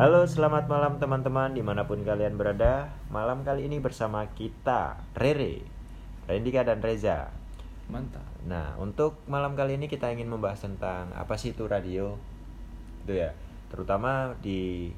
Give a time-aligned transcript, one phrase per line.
[0.00, 2.88] Halo, selamat malam teman-teman di mana pun kalian berada.
[3.12, 5.60] Malam kali ini bersama kita, Rere,
[6.24, 7.30] Rendika dan Reza.
[7.86, 8.24] Mantap.
[8.48, 12.16] Nah, untuk malam kali ini kita ingin membahas tentang apa sih itu radio,
[13.04, 13.36] itu ya,
[13.68, 14.90] terutama di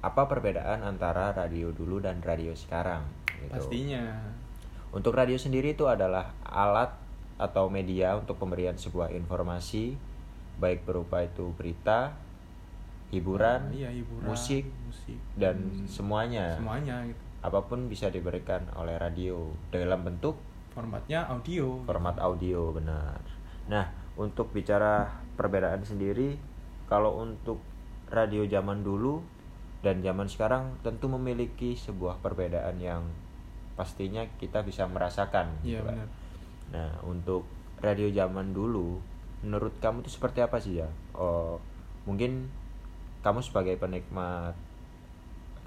[0.00, 3.04] apa perbedaan antara radio dulu dan radio sekarang.
[3.44, 3.52] gitu.
[3.52, 4.22] Pastinya.
[4.94, 6.94] Untuk radio sendiri itu adalah alat
[7.36, 10.13] atau media untuk pemberian sebuah informasi,
[10.58, 12.14] baik berupa itu berita,
[13.10, 16.46] hiburan, Iya, hiburan, musik, musik dan Hmm, semuanya.
[16.58, 17.22] semuanya gitu.
[17.44, 20.38] Apa pun bisa diberikan oleh radio dalam bentuk
[20.74, 21.86] Formatnya audio.
[21.86, 23.22] format audio benar.
[23.70, 23.86] Nah,
[24.18, 25.06] untuk bicara
[25.38, 26.34] perbedaan sendiri,
[26.90, 27.62] kalau untuk
[28.10, 29.22] radio zaman dulu
[29.86, 33.06] dan zaman sekarang tentu memiliki sebuah perbedaan yang
[33.78, 35.62] pastinya kita bisa merasakan.
[35.62, 36.08] Iya, gitu benar.
[36.74, 37.46] Nah, untuk
[37.78, 38.98] radio zaman dulu,
[39.44, 40.88] menurut kamu itu seperti apa sih ya?
[41.12, 41.60] Oh,
[42.08, 42.48] mungkin
[43.20, 44.56] kamu sebagai penikmat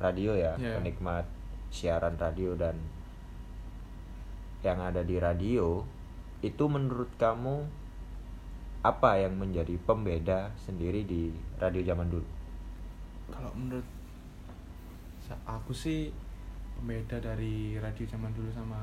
[0.01, 0.81] radio ya, Iya.
[0.81, 1.25] penikmat
[1.69, 2.73] siaran radio dan
[4.65, 5.85] yang ada di radio,
[6.41, 7.69] itu menurut kamu
[8.81, 11.29] apa yang menjadi pembeda sendiri di
[11.61, 12.27] radio zaman dulu?
[13.29, 13.85] Kalau menurut
[15.43, 16.09] aku sih
[16.79, 18.79] pembeda dari radio zaman dulu sama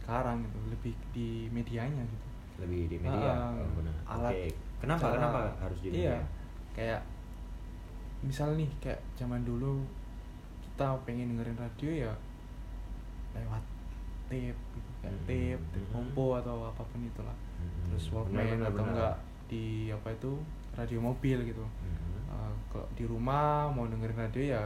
[0.00, 2.28] sekarang gitu lebih di medianya gitu.
[2.56, 3.34] Lebih di media,
[3.74, 3.94] benar.
[4.06, 4.46] alat Oke.
[4.78, 5.00] Kenapa?
[5.00, 6.02] cara- Kenapa harus di media?
[6.04, 6.18] Iya.
[6.72, 7.00] Kayak
[8.20, 9.84] misal nih kayak zaman dulu
[10.62, 12.12] kita pengen dengerin radio ya
[13.34, 13.62] lewat
[14.26, 15.26] tape gitu kayak Hmm.
[15.26, 15.92] tape, tape Hmm.
[15.92, 17.36] kompo atau apa pun itulah.
[17.54, 18.88] Hmm, Terus benar, Walkman benar, atau benar.
[18.88, 20.32] enggak di apa itu
[20.74, 21.64] radio mobil gitu.
[21.64, 22.24] Hmm.
[22.26, 24.62] Uh, kalau di rumah mau dengerin radio ya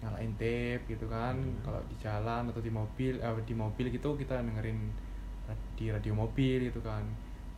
[0.00, 1.34] nyalain tape gitu kan.
[1.34, 1.58] Hmm.
[1.62, 4.78] Kalau di jalan atau di mobil eh, di mobil gitu kita dengerin
[5.74, 7.04] di radio mobil gitu kan.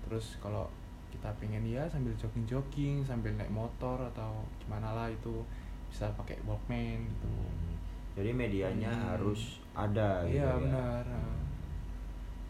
[0.03, 0.67] Terus kalau
[1.09, 5.41] kita pengen ya sambil jogging-jogging, sambil naik motor atau gimana lah itu
[5.87, 7.29] bisa pakai Walkman gitu.
[7.29, 7.75] Hmm.
[8.17, 9.07] Jadi medianya Hmm.
[9.13, 10.57] harus ada gitu Iya ya.
[10.59, 11.05] benar.
[11.07, 11.39] uh.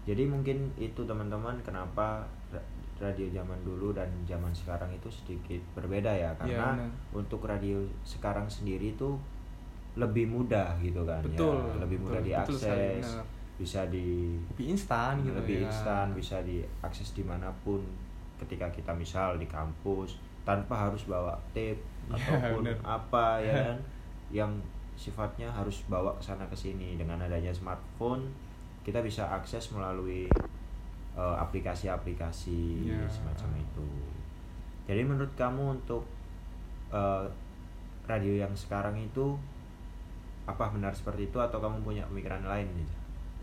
[0.07, 6.09] Jadi mungkin itu teman-teman kenapa ra- radio zaman dulu dan zaman sekarang itu sedikit berbeda
[6.09, 6.91] ya karena benar.
[7.13, 9.19] untuk radio sekarang sendiri itu
[9.97, 11.59] lebih mudah gitu kan Betul.
[11.59, 13.27] ya lebih mudah betul, betul sekali, diakses benar.
[13.57, 15.67] Bisa di Lebih instan gitu lebih ya.
[15.67, 17.81] instan bisa diakses di mana pun
[18.37, 22.79] ketika kita misal di kampus tanpa harus bawa tape Iya, ataupun benar.
[22.85, 23.79] apa ya kan
[24.31, 24.53] yang
[24.95, 28.29] sifatnya harus bawa ke sana ke sini dengan adanya smartphone
[28.81, 30.29] kita bisa akses melalui
[31.13, 33.09] eh, aplikasi-aplikasi Iya.
[33.09, 33.89] semacam itu
[34.85, 36.05] jadi menurut kamu untuk
[36.91, 37.27] eh,
[38.05, 39.35] radio yang sekarang itu
[40.45, 42.89] apa benar seperti itu atau kamu punya pemikiran lain nih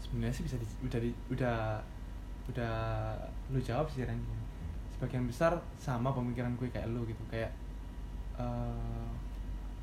[0.04, 1.58] sebenarnya sih bisa di, udah di, udah
[2.46, 2.74] udah
[3.50, 4.20] lu jawab sih Ren
[4.92, 7.50] sebagian besar sama pemikiran gue kayak lu gitu kayak
[8.34, 9.08] eh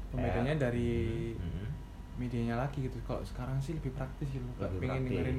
[0.08, 0.90] pembedanya Kayak- dari
[1.32, 1.68] Hmm, hmm.
[2.16, 5.08] medianya lagi gitu kalau sekarang sih lebih praktis gitu Lebih pengen praktis.
[5.08, 5.38] dengerin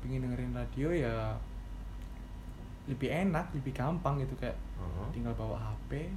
[0.00, 1.16] pengen dengerin radio ya
[2.86, 5.04] lebih enak lebih gampang gitu kayak Oh.
[5.10, 6.08] tinggal bawa HP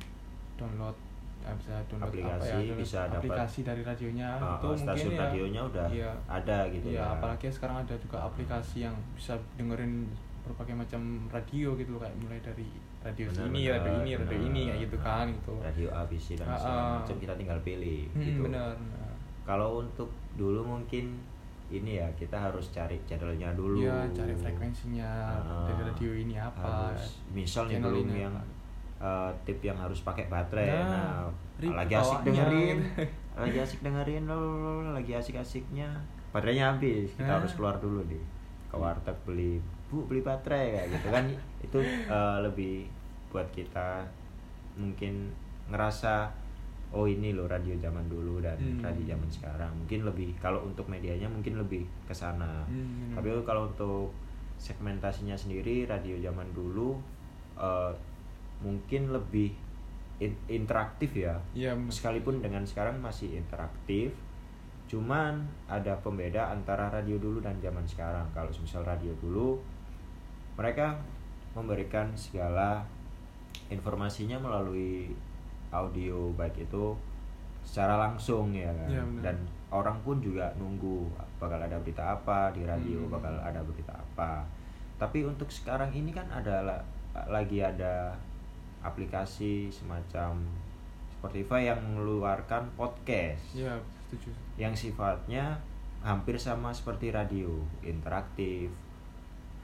[0.55, 0.95] download
[1.43, 4.71] ya bisa download apa Aplikasi, ya download bisa dapat- aplikasi dari radionya Ah, itu ah,
[4.71, 7.05] mungkin stasiun ya radionya udah iya, ada gitu Iya, ya.
[7.13, 9.93] apalagi sekarang ada juga aplikasi yang bisa dengerin
[10.41, 12.67] berbagai macam radio gitu kayak mulai dari
[12.99, 14.47] radio Benar, ini, benar, radio ini, radio benar.
[14.47, 15.53] ini kayak gitu kan gitu.
[15.59, 16.91] Radio ABC dan segala ah.
[16.97, 18.39] macam kita tinggal pilih Hmm, gitu.
[18.41, 18.71] benar.
[18.73, 19.11] Nah,
[19.43, 21.19] Kalau untuk dulu mungkin
[21.67, 23.81] ini ya kita harus cari channelnya dulu.
[23.81, 25.09] Iya, cari frekuensinya
[25.65, 26.91] dari radio ini apa.
[26.91, 28.52] Harus misal nih belum yang apa.
[29.03, 30.71] Eh, tip yang harus pakai baterai.
[30.71, 31.27] Nah,
[31.59, 32.79] Nah, lagi asik dengerin,
[33.35, 35.89] lagi asik dengerin, lol, lagi asik-asiknya
[36.31, 37.11] baterainya habis.
[37.13, 37.37] Kita Nah.
[37.37, 38.23] harus keluar dulu nih
[38.71, 41.25] ke warteg beli bu beli baterai kayak gitu kan
[41.65, 42.89] itu eh, lebih
[43.29, 44.01] buat kita
[44.73, 45.29] mungkin
[45.69, 46.25] ngerasa
[46.89, 48.81] oh ini loh radio zaman dulu dan Hmm.
[48.81, 53.69] radio zaman sekarang mungkin lebih kalau untuk medianya mungkin lebih ke sana Hmm, tapi kalau
[53.69, 54.09] untuk
[54.57, 56.97] segmentasinya sendiri radio zaman dulu
[57.53, 57.93] eh,
[58.63, 59.51] mungkin lebih
[60.17, 61.35] in- interaktif ya.
[61.51, 64.15] Iya, sekalipun dengan sekarang masih interaktif
[64.83, 68.23] cuman ada pembeda antara radio dulu dan zaman sekarang.
[68.31, 69.57] Kalau misal radio dulu
[70.53, 70.93] mereka
[71.53, 72.83] memberikan segala
[73.69, 75.09] informasinya melalui
[75.69, 76.93] audio baik itu
[77.63, 78.89] secara langsung ya kan.
[78.91, 79.23] Benar.
[79.23, 79.37] dan
[79.73, 81.09] orang pun juga nunggu
[81.39, 83.09] bakal ada berita apa di radio Hmm.
[83.09, 84.45] bakal ada berita apa.
[84.99, 86.85] Tapi untuk sekarang ini kan ada la-
[87.25, 88.13] lagi ada
[88.83, 90.37] aplikasi semacam
[91.15, 93.55] Spotify yang mengeluarkan podcast.
[93.55, 94.29] Setuju.
[94.61, 95.57] yang sifatnya
[96.05, 97.49] hampir sama seperti radio
[97.81, 98.69] interaktif.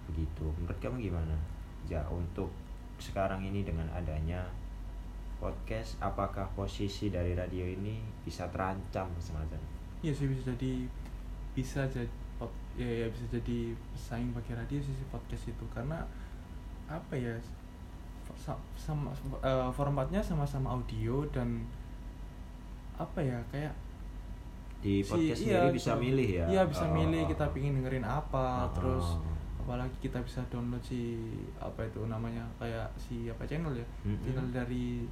[0.10, 0.46] Begitu.
[0.58, 1.38] Menurut kamu gimana?
[1.86, 2.50] Ya untuk
[2.98, 4.48] sekarang ini dengan adanya
[5.40, 9.60] podcast apakah posisi dari radio ini bisa terancam semacam?
[10.04, 10.88] Iya sih bisa jadi
[11.56, 12.08] bisa jadi
[12.80, 15.66] ya, ya bisa jadi pesaing bagi radio sih si podcast itu.
[15.72, 16.04] Karena
[16.88, 17.36] apa ya
[18.76, 21.68] sama eh, formatnya sama-sama audio dan
[22.96, 23.74] apa ya kayak
[24.80, 26.02] di si- podcast iya, sendiri bisa gitu.
[26.02, 27.52] milih ya iya bisa Oh, milih kita oh.
[27.52, 29.06] pingin dengerin apa Oh, terus
[29.60, 31.20] apalagi kita bisa download si
[31.58, 34.24] apa itu namanya kayak si apa channel ya Mm-mm.
[34.24, 35.04] channel dari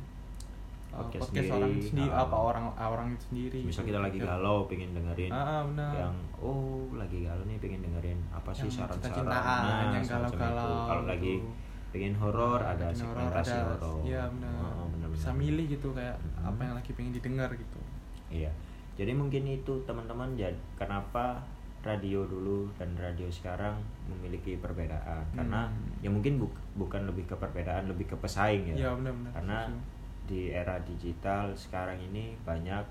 [0.90, 2.24] uh, Podcast podcast, orang sendiri, sendiri ah.
[2.24, 3.90] apa orang orang itu sendiri misal gitu.
[3.92, 4.26] kita lagi Ya.
[4.26, 8.66] galau pengen dengerin ah, ah, benar yang oh lagi galau nih pengen dengerin apa sih
[8.66, 11.52] saran-saran Nah, yang galau-galau kalau lagi gitu.
[11.98, 15.42] Pengen horor ada horor, segmentasi ada- horor iya benar Oh, benar, bisa benar.
[15.42, 16.46] milih gitu kayak Mhm.
[16.46, 17.80] apa yang lagi pengen didengar gitu
[18.28, 18.52] Iya.
[18.94, 21.40] Jadi mungkin itu teman-teman jadi kenapa
[21.80, 26.02] radio dulu dan radio sekarang memiliki perbedaan karena Hmm.
[26.02, 28.76] ya mungkin buk- bukan lebih ke perbedaan lebih ke pesaing ya.
[28.76, 29.80] Iya, benar-benar, Karena setuju.
[30.28, 32.84] di era digital sekarang ini banyak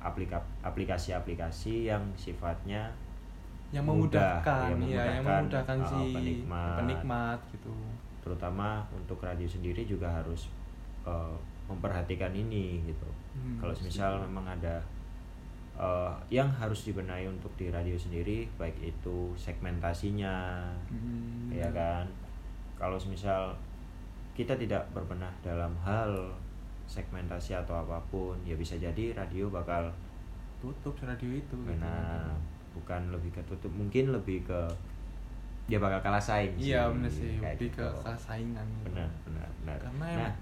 [0.00, 2.88] aplika- aplikasi-aplikasi yang sifatnya
[3.72, 6.76] yang mudah, memudahkan ya, ya, yang memudahkan, memudahkan uh, si penikmat.
[6.84, 7.74] penikmat gitu
[8.22, 10.46] terutama untuk radio sendiri juga harus
[11.02, 11.36] eh,
[11.66, 13.08] memperhatikan ini gitu.
[13.34, 14.78] Hmm, Kalau misal memang ada
[15.74, 22.06] eh, yang harus dibenahi untuk di radio sendiri, baik itu segmentasinya, Hmm, ya kan.
[22.78, 23.50] Kalau misal
[24.38, 26.30] kita tidak berbenah dalam hal
[26.86, 29.90] segmentasi atau apa pun, ya bisa jadi radio bakal
[30.62, 31.74] tutup radio itu gitu.
[32.72, 34.60] Bukan lebih ke tutup, mungkin lebih ke
[35.62, 37.86] dia bakal kalah saing iya benar sih kayak lebih gitu.
[37.86, 38.86] ke kesaingan gitu.
[38.90, 40.38] benar benar benar Karena nah emang-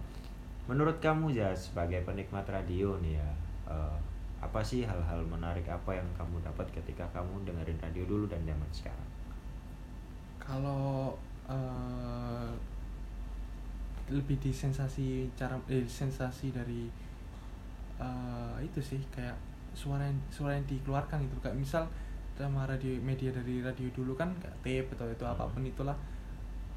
[0.64, 3.28] menurut kamu ya sebagai penikmat radio nih ya
[3.68, 3.96] eh,
[4.40, 8.70] apa sih hal-hal menarik apa yang kamu dapat ketika kamu dengerin radio dulu dan zaman
[8.72, 9.08] sekarang
[10.40, 11.12] kalau
[11.46, 12.50] eh,
[14.08, 16.88] lebih di sensasi cara eh, sensasi dari
[18.00, 19.36] eh, itu sih kayak
[19.76, 21.84] suara yang suara yang dikeluarkan gitu kayak misal
[22.40, 25.34] sama radio media dari radio dulu kan kayak tape atau itu Hmm.
[25.34, 25.96] apa pun itulah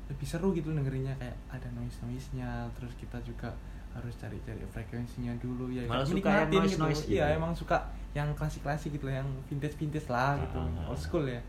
[0.06, 3.48] lebih seru gitu dengerinnya kayak ada noise noise nya terus kita juga
[3.92, 7.38] harus cari-cari frekuensinya dulu ya Malah suka yang menikmatin noise-noise gitu iya ya?
[7.38, 7.78] emang suka
[8.12, 10.90] yang klasik klasik gitu lah, yang vintage vintage lah gitu Ah, ah, ah.
[10.90, 11.40] old school ya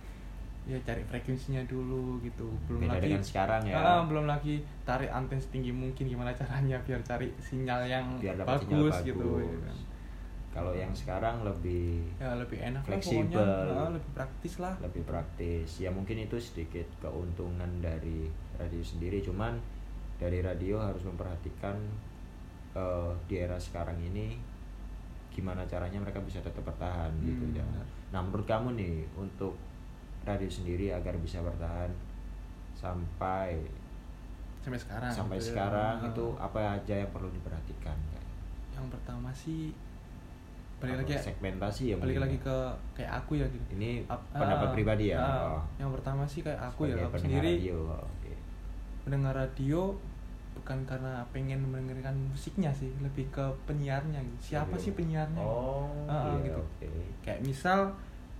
[0.65, 3.77] ya cari frekuensinya dulu gitu belum Beda lagi dengan sekarang ya.
[3.77, 8.65] Ah, belum lagi tarik anten setinggi mungkin gimana caranya biar cari sinyal yang biar bagus,
[8.65, 9.77] sinyal bagus gitu ya kan.
[10.55, 13.35] Kalau yang sekarang lebih ya lebih enak lah Fleksibel.
[13.35, 19.19] pokoknya Ah, lebih praktis lah lebih praktis ya mungkin itu sedikit keuntungan dari radio sendiri
[19.21, 19.59] cuman
[20.15, 21.75] dari radio harus memperhatikan
[22.73, 24.39] eh, di era sekarang ini
[25.29, 27.87] gimana caranya mereka bisa tetap bertahan gitu Hmm, ya benar.
[28.09, 29.59] nah menurut kamu nih untuk
[30.23, 31.91] radio sendiri agar bisa bertahan
[32.73, 33.59] sampai
[34.61, 35.49] sampai sekarang sampai gitu ya.
[35.51, 36.09] sekarang Ah.
[36.09, 37.99] itu apa aja yang perlu diperhatikan
[38.73, 39.75] yang pertama sih
[40.77, 42.45] balik lagi ya segmentasi ya balik mungkin lagi ya?
[42.45, 42.57] ke
[42.95, 45.63] kayak aku ya gitu ini Ap- pendapat ah, pribadi ya ah, Oh.
[45.79, 48.33] yang pertama sih kayak aku ya Sebagai aku pendengar sendiri radio, oke.
[49.03, 49.81] mendengar radio
[50.55, 54.55] bukan karena pengen mendengarkan musiknya sih lebih ke penyiarnya gitu.
[54.55, 56.61] siapa sih penyiarnya oh Ah, ah, iya, gitu.
[56.61, 56.89] oke
[57.21, 57.91] kayak misal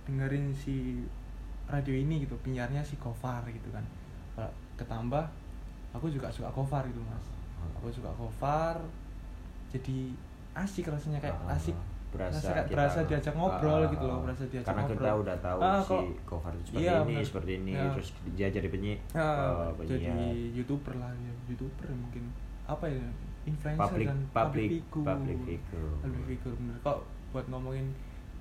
[0.03, 1.01] dengerin si
[1.65, 3.83] radio ini gitu penyiarnya si Gofar gitu kan
[4.75, 5.25] ketambah
[5.91, 7.67] aku juga suka Gofar gitu mas Ah.
[7.73, 8.77] aku suka Gofar
[9.67, 10.13] jadi
[10.53, 11.75] asik rasanya kayak asik
[12.07, 15.21] berasa kita- berasa diajak ngobrol ah, gitu loh, berasa diajak karena kita ngobrol.
[15.21, 17.25] udah tahu Ah, si cover seperti Iya, ini benar.
[17.25, 17.83] seperti ini Ya.
[17.91, 19.27] terus dia jadi penyi Ya,
[19.75, 22.23] eh, jadi youtuber lah ya youtuber mungkin.
[22.63, 23.05] Apa ya
[23.43, 25.05] influencer public dan public figure.
[25.05, 25.91] public figure.
[25.99, 26.75] Public figure bener.
[26.81, 26.97] Kok
[27.29, 27.87] buat ngomongin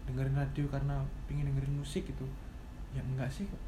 [0.05, 2.25] dengerin radio karena pengen dengerin musik gitu?
[2.91, 3.61] Ya enggak sih kok.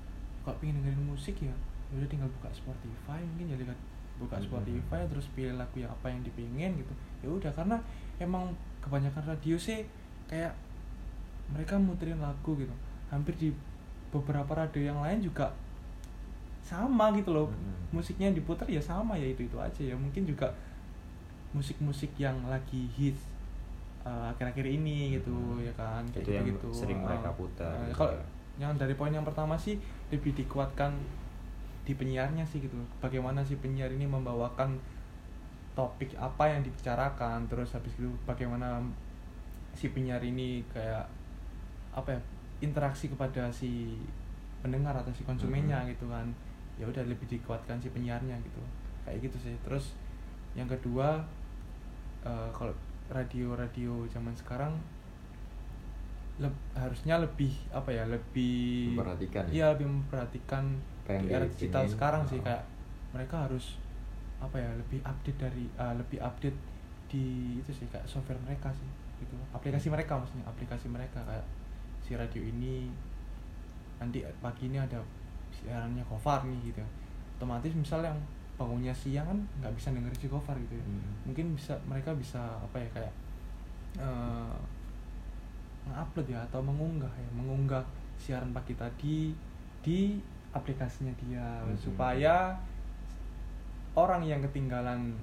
[0.57, 1.53] Pengen dengerin musik ya?
[1.87, 3.79] Ya udah tinggal buka Spotify mungkin ya lihat
[4.17, 4.45] buka Mhm.
[4.45, 7.77] Spotify terus pilih lagu yang apa yang dipingin gitu ya udah karena
[8.17, 8.49] emang
[8.81, 9.85] kebanyakan radio sih
[10.25, 10.53] kayak
[11.47, 12.73] mereka muterin lagu gitu
[13.07, 13.49] hampir di
[14.09, 15.53] beberapa radio yang lain juga
[16.61, 17.95] sama gitu loh Mhm.
[17.95, 20.51] musiknya yang diputar ya sama ya itu itu aja ya mungkin juga
[21.53, 23.23] musik-musik yang lagi hits
[24.03, 25.63] uh, akhir-akhir ini gitu Mhm.
[25.63, 28.25] ya kan Itu yang sering mereka putar Uh, gitu kalau ya.
[28.59, 30.91] yang dari poin yang pertama sih lebih dikuatkan
[31.87, 32.75] di penyiarnya sih gitu.
[32.99, 34.75] Bagaimana si penyiar ini membawakan
[35.73, 38.81] topik apa yang dibicarakan terus habis itu bagaimana
[39.77, 41.05] si penyiar ini kayak
[41.93, 42.21] apa ya
[42.65, 43.95] interaksi kepada si
[44.65, 45.89] pendengar atau si konsumennya Mhm.
[45.95, 46.27] gitu kan.
[46.77, 48.61] Ya udah lebih dikuatkan si penyiarnya gitu.
[49.07, 49.55] Kayak gitu sih.
[49.63, 49.95] Terus
[50.59, 51.23] yang kedua
[52.27, 52.75] eh, kalau
[53.07, 54.75] radio-radio zaman sekarang
[56.37, 59.53] leb- harusnya lebih apa ya lebih Memperhatikan ya?
[59.53, 60.65] iya lebih memperhatikan
[61.07, 62.45] di era digital sekarang sih oh.
[62.45, 62.63] kayak
[63.11, 63.79] mereka harus
[64.37, 66.59] apa ya lebih update dari ah, lebih update
[67.09, 67.25] di
[67.57, 68.85] itu sih kayak software mereka sih
[69.17, 71.47] gitu aplikasi mereka maksudnya aplikasi mereka kayak
[72.05, 72.93] si radio ini
[73.97, 75.01] nanti pagi ini ada
[75.49, 76.85] siarannya Gofar nih gitu
[77.39, 78.19] otomatis misal yang
[78.57, 81.01] bangunnya siang kan nggak bisa dengerin si Gofar gitu ya Hmm.
[81.25, 83.13] mungkin bisa mereka bisa apa ya kayak
[83.97, 84.57] eh
[85.87, 87.83] ngupload ya atau mengunggah ya mengunggah
[88.17, 89.31] siaran pagi tadi
[89.81, 90.19] di
[90.51, 91.77] aplikasinya dia Mhm.
[91.77, 92.57] supaya
[93.95, 95.15] orang yang ketinggalan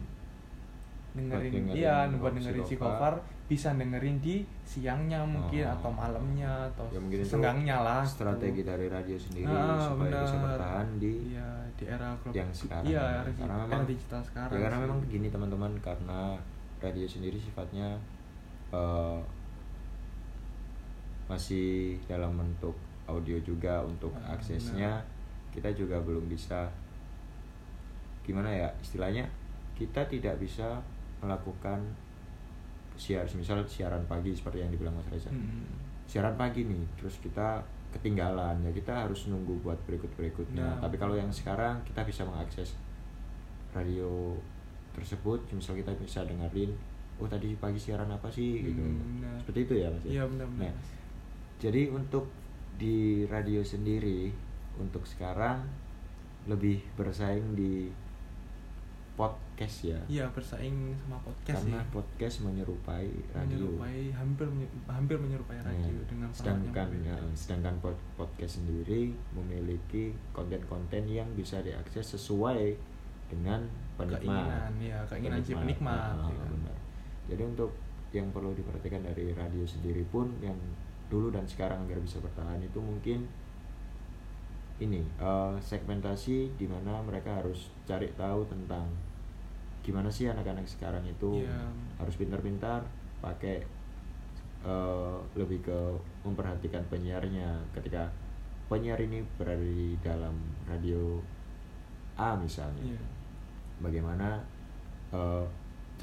[1.13, 2.75] dengerin iya si buat dengerin si.
[2.75, 5.75] Gofar bisa dengerin di siangnya mungkin Oh.
[5.75, 8.71] atau malamnya atau Ya, senggangnya lah strategi gitu.
[8.71, 10.47] dari radio sendiri Ah, supaya bisa benar.
[10.49, 13.09] bertahan di iya di era global yang sekarang iya ya.
[13.19, 16.19] era, Karena era memang- digital sekarang ya karena memang begini teman-teman karena
[16.79, 17.87] radio sendiri sifatnya
[18.71, 19.19] eh,
[21.33, 21.67] masih
[22.05, 22.75] dalam bentuk
[23.05, 25.01] audio juga untuk Ah, aksesnya.
[25.49, 26.65] kita juga belum bisa
[28.21, 29.27] gimana ya istilahnya
[29.73, 30.79] kita tidak bisa
[31.19, 31.81] melakukan
[32.95, 35.29] siar misal siaran pagi seperti yang dibilang Mas Reza.
[35.29, 35.65] Mm.
[36.03, 37.57] siaran pagi nih terus kita
[37.89, 42.21] ketinggalan ya kita harus nunggu buat berikut berikutnya Nah, tapi kalau yang sekarang kita bisa
[42.23, 42.73] mengakses
[43.71, 44.33] radio
[44.91, 45.41] tersebut.
[45.49, 46.69] Misal kita bisa dengerin
[47.17, 48.61] oh tadi pagi siaran apa sih?
[48.63, 48.77] Gitu.
[48.77, 49.37] Hmm, benar.
[49.39, 50.09] seperti itu ya mas ya?
[50.11, 50.73] iya benar-benar Nah,
[51.63, 52.27] jadi untuk
[52.75, 54.27] di radio sendiri
[54.75, 55.63] untuk sekarang
[56.43, 57.87] lebih bersaing di
[59.13, 59.99] podcast ya.
[60.09, 61.93] Iya bersaing sama podcast karena sih.
[61.93, 63.69] podcast menyerupai radio.
[63.69, 64.47] Menyerupai hampir
[64.89, 71.61] hampir menyerupai Nah, radio dengan sedangkan ya, sedangkan pod- podcast sendiri memiliki konten-konten yang bisa
[71.61, 72.73] diakses sesuai
[73.29, 73.63] dengan
[73.95, 74.19] penikmat.
[74.19, 76.17] Keinginan ya keinginan penikmat.
[76.17, 76.77] Ah, ya benar.
[77.29, 77.71] jadi untuk
[78.11, 80.57] yang perlu diperhatikan dari radio sendiri pun yang
[81.13, 83.29] dulu dan sekarang agar bisa bertahan itu mungkin
[84.81, 88.89] ini eh, segmentasi di mana mereka harus cari tahu tentang
[89.85, 91.69] gimana sih anak-anak sekarang itu Iya.
[92.01, 92.81] harus pintar-pintar
[93.21, 93.61] pakai
[94.63, 95.79] eh, lebih ke
[96.23, 98.09] memperhatikan penyiarnya ketika
[98.65, 100.33] penyiar ini berada di dalam
[100.65, 101.19] radio
[102.15, 103.01] A misalnya Iya.
[103.79, 104.41] bagaimana
[105.13, 105.45] eh,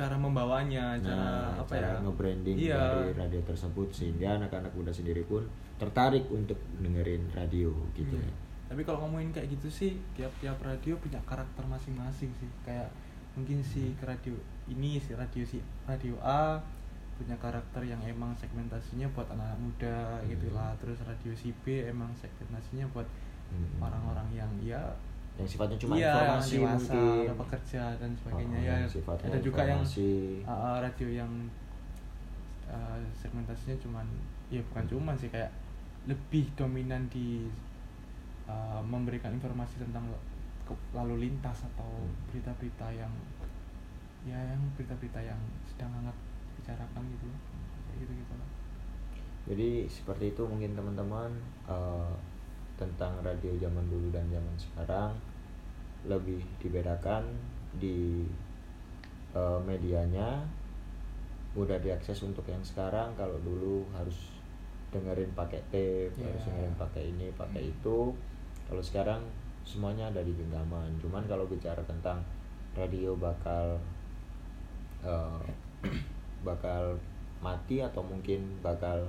[0.01, 2.81] cara membawanya cara nah, apa cara ya nge-branding Iya.
[2.97, 5.45] dari radio tersebut sehingga anak-anak muda sendiri pun
[5.77, 8.25] tertarik untuk dengerin radio gitu Iya.
[8.25, 8.35] ya.
[8.67, 12.89] tapi kalau ngomongin kayak gitu sih tiap-tiap radio punya karakter masing-masing sih kayak
[13.35, 14.07] mungkin si Hmm.
[14.07, 14.35] radio
[14.67, 16.57] ini si radio si radio A
[17.15, 20.29] punya karakter yang emang segmentasinya buat anak-anak muda Hmm.
[20.29, 23.05] gitu lah terus radio si B emang segmentasinya buat
[23.51, 23.83] Hmm.
[23.83, 24.79] orang-orang yang ya
[25.41, 29.61] yang sifatnya cuma iya, informasi dewasa, mungkin pekerja dan sebagainya Oh, ya sifatnya ada juga
[29.65, 30.11] yang informasi.
[30.45, 31.33] uh, uh, radio yang
[32.69, 34.07] uh, segmentasinya cuman
[34.49, 34.93] ya bukan Hmm.
[34.93, 35.49] cuman sih kayak
[36.05, 37.49] lebih dominan di
[38.45, 40.05] uh, memberikan informasi tentang
[40.95, 42.15] lalu lintas atau Hmm.
[42.31, 43.11] berita-berita yang
[44.23, 46.15] ya yang berita-berita yang sedang hangat
[46.55, 47.27] bicarakan gitu
[47.89, 48.49] kayak gitu gitu lah
[49.49, 51.33] Jadi seperti itu mungkin teman-teman
[51.65, 52.13] eh,
[52.77, 55.11] tentang radio zaman dulu dan zaman sekarang
[56.09, 57.25] lebih dibedakan
[57.77, 58.25] di
[59.37, 60.43] eh, medianya
[61.55, 63.13] mudah diakses untuk yang sekarang.
[63.19, 64.39] Kalau dulu harus
[64.91, 66.27] dengerin pakai tape Iya.
[66.27, 68.15] harus dengerin pakai ini pakai itu.
[68.67, 69.23] Kalau sekarang
[69.67, 70.91] semuanya ada di genggaman.
[70.99, 72.23] Cuman kalau bicara tentang
[72.75, 73.79] radio bakal
[75.03, 75.43] eh,
[76.49, 76.97] bakal
[77.41, 79.09] mati atau mungkin bakal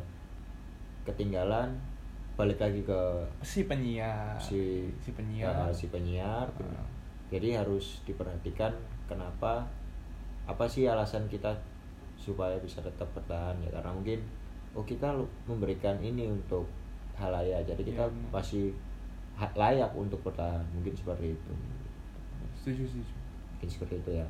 [1.04, 1.76] ketinggalan
[2.42, 3.00] balik lagi ke
[3.46, 4.34] si penyiar.
[4.42, 5.54] si si penyiar.
[5.54, 6.50] Ya, si penyiar.
[6.58, 6.86] Ah.
[7.30, 8.74] jadi harus diperhatikan
[9.06, 9.62] kenapa
[10.44, 11.54] apa sih alasan kita
[12.18, 14.20] supaya bisa tetap bertahan ya karena mungkin
[14.74, 15.14] oh kita
[15.46, 16.66] memberikan ini untuk
[17.14, 18.30] halayak jadi kita Iya, benar.
[18.34, 18.66] masih
[19.38, 20.66] ha- layak untuk bertahan.
[20.74, 21.52] Mungkin seperti itu.
[22.58, 23.14] Setuju setuju.
[23.54, 24.26] Mungkin seperti itu ya.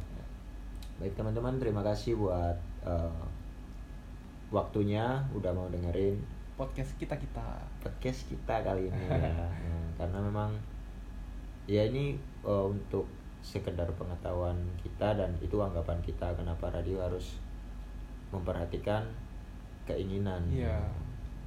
[1.00, 3.22] Baik teman-teman terima kasih buat eh,
[4.52, 5.24] waktunya.
[5.32, 6.20] Udah mau dengerin
[6.56, 7.48] podcast kita kita.
[7.84, 9.18] Podcast kita kali ini ya.
[9.18, 9.52] Nah,
[10.00, 10.52] karena memang
[11.70, 13.06] ya ini eh, untuk
[13.42, 17.42] sekedar pengetahuan kita dan itu anggapan kita kenapa radio harus
[18.30, 19.04] memperhatikan
[19.90, 20.46] keinginan.
[20.48, 20.78] Iya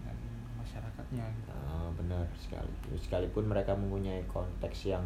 [0.05, 0.17] dan
[0.61, 1.51] masyarakatnya gitu.
[1.51, 2.71] Nah, benar sekali.
[2.99, 5.05] Sekalipun mereka mempunyai konteks yang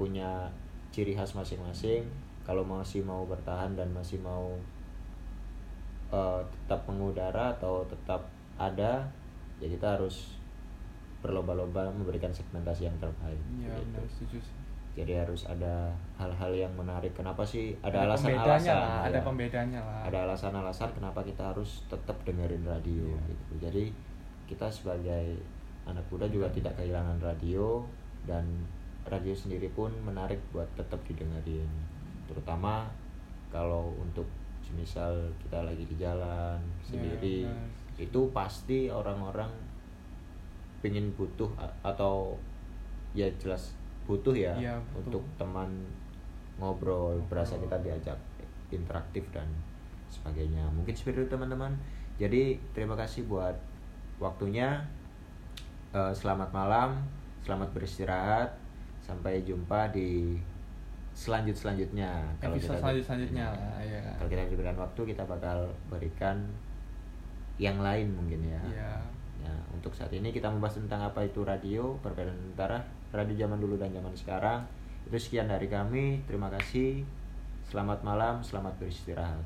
[0.00, 0.48] punya
[0.94, 2.06] ciri khas masing-masing
[2.46, 4.54] kalau masih mau bertahan dan masih mau
[6.12, 8.22] eh, tetap mengudara atau tetap
[8.56, 9.02] ada
[9.58, 10.38] ya kita harus
[11.20, 13.82] berlomba-lomba memberikan segmentasi yang terbaik iya gitu.
[13.88, 14.56] benar setuju sih
[14.94, 19.24] jadi harus ada hal-hal yang menarik kenapa sih ada alasan-alasan lah ada ya.
[19.24, 23.26] pembedanya lah ada alasan-alasan kenapa kita harus tetap dengerin radio Iya.
[23.32, 23.84] gitu jadi
[24.44, 25.40] kita sebagai
[25.88, 26.56] anak muda juga Iya.
[26.62, 27.82] tidak kehilangan radio
[28.28, 28.44] dan
[29.04, 31.68] radio sendiri pun menarik buat tetap didengerin
[32.24, 32.86] terutama
[33.50, 34.24] kalau untuk
[34.74, 37.68] misal kita lagi di jalan Ya, sendiri benar.
[37.94, 39.48] Itu pasti orang-orang
[40.80, 41.48] pengen butuh
[41.80, 42.36] atau
[43.14, 43.72] ya jelas
[44.04, 45.00] butuh ya Iya, butuh.
[45.16, 45.70] untuk teman
[46.60, 47.64] ngobrol berasa Ngobrol.
[47.64, 48.18] kita diajak
[48.68, 49.46] interaktif dan
[50.10, 50.66] sebagainya.
[50.74, 51.72] Mungkin seperti itu teman-teman.
[52.18, 53.54] Jadi terima kasih buat
[54.18, 54.82] waktunya.
[55.94, 57.00] Eh, selamat malam
[57.42, 58.50] selamat beristirahat.
[59.00, 60.34] Sampai jumpa di
[61.14, 63.46] selanjut selanjutnya episode selanjut selanjutnya
[63.78, 66.42] ya kalau kita diberikan waktu kita bakal berikan
[67.60, 68.92] yang lain mungkin ya Iya.
[69.44, 72.80] Ya, untuk saat ini kita membahas tentang apa itu radio, perbedaan antara
[73.12, 74.64] radio zaman dulu dan zaman sekarang.
[75.04, 76.24] Itu sekian dari kami.
[76.24, 77.04] Terima kasih.
[77.68, 79.44] Selamat malam, selamat beristirahat.